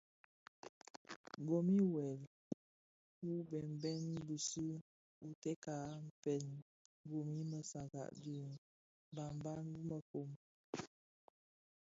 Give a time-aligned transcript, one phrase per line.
[1.47, 2.19] Gom i wuel
[3.31, 4.67] u bèbèn bisu
[5.27, 6.43] u teka a mpën
[7.09, 8.37] gom I mësaga dhi
[9.11, 10.29] mgbagban wu mefom.